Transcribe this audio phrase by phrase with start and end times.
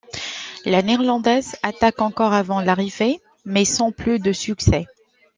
[0.65, 4.87] La Néerlandaise attaque encore avant l'arrivée, mais sans plus de succès.